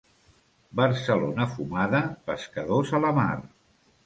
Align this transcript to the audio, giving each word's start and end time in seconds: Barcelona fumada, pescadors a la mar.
Barcelona 0.79 1.47
fumada, 1.51 2.01
pescadors 2.31 2.97
a 2.97 3.03
la 3.05 3.15
mar. 3.21 3.31